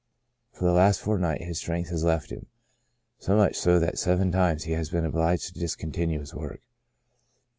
[0.53, 2.47] For the last fortnight his strength has left him,
[3.19, 6.61] so much so that several times he has been obliged to dis continue his work.